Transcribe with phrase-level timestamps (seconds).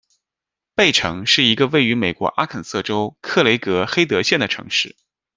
[0.73, 4.95] 贝城是一个位于美国阿肯色州克雷格黑德县的城市。